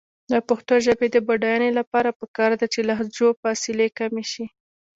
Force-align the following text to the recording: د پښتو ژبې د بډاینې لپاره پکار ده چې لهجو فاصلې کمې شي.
د 0.31 0.33
پښتو 0.47 0.73
ژبې 0.85 1.07
د 1.11 1.17
بډاینې 1.27 1.71
لپاره 1.79 2.17
پکار 2.19 2.51
ده 2.59 2.65
چې 2.73 2.79
لهجو 2.89 3.27
فاصلې 3.41 3.87
کمې 3.99 4.25
شي. 4.31 4.45